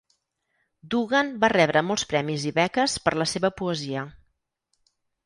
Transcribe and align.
Dugan 0.93 1.27
va 1.43 1.49
rebre 1.53 1.83
molts 1.89 2.05
premis 2.13 2.45
i 2.53 2.53
beques 2.55 2.97
per 3.05 3.13
la 3.23 3.29
seva 3.33 3.53
poesia. 3.61 4.07